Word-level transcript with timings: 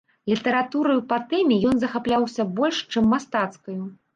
Літаратураю 0.31 1.03
па 1.11 1.19
тэме 1.33 1.59
ён 1.73 1.83
захапляўся 1.83 2.49
больш, 2.57 2.83
чым 2.95 3.03
мастацкаю. 3.17 3.79